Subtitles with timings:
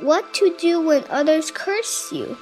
[0.00, 2.36] what to do when others curse you.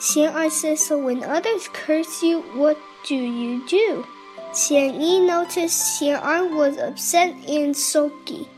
[0.00, 4.04] Xian Er said, So when others curse you, what do you do?
[4.50, 8.48] Xian Yi noticed Xian Er was upset and sulky.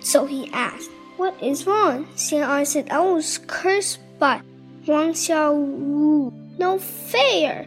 [0.00, 2.06] So he asked, What is wrong?
[2.16, 4.40] Xian Er said, I was cursed by
[4.86, 6.32] Wang Xiaowu.
[6.58, 7.66] No fair.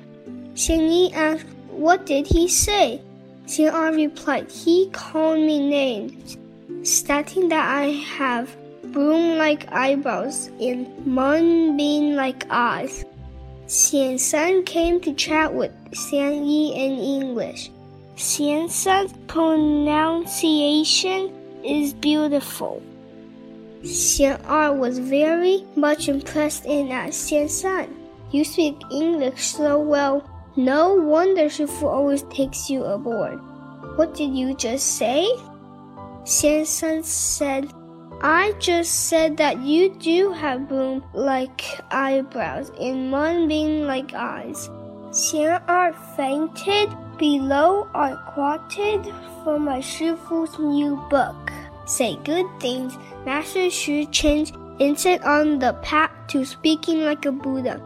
[0.56, 3.02] Xian Yi asked, What did he say?
[3.46, 6.38] Xian Er replied, He called me names,
[6.82, 8.58] stating that I have
[8.96, 13.04] broom like eyebrows and moonbeam like eyes.
[13.68, 17.72] Xian San came to chat with Xian Yi in English.
[18.16, 21.30] Xian San's pronunciation
[21.62, 22.82] is beautiful.
[23.84, 27.90] Xian Er was very much impressed in at Xian.
[28.32, 30.24] You speak English so well.
[30.56, 33.42] No wonder Shifu always takes you aboard.
[33.98, 35.28] What did you just say?
[36.24, 37.74] Xian San said,
[38.22, 44.70] I just said that you do have broom like eyebrows and one being like eyes.
[45.12, 49.06] Xian Er fainted below are quoted
[49.44, 51.52] from my Shifu's new book.
[51.86, 52.98] Say good things.
[53.26, 57.82] Master Xuecheng's insight on the path to speaking like a Buddha.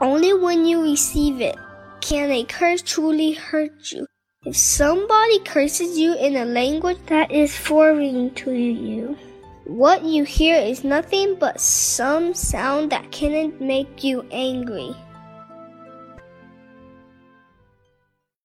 [0.00, 1.56] Only when you receive it
[2.00, 4.06] can a curse truly hurt you.
[4.44, 9.16] If somebody curses you in a language that is foreign to you,
[9.66, 14.94] what you hear is nothing but some sound that can make you angry.